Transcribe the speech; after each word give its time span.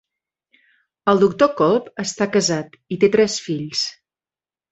El 1.13 1.19
doctor 1.23 1.51
Kolb 1.59 1.91
està 2.05 2.27
casat 2.37 2.79
i 2.95 2.99
té 3.05 3.13
tres 3.17 3.39
fills. 3.49 3.87